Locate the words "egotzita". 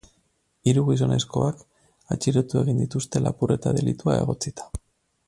4.23-4.71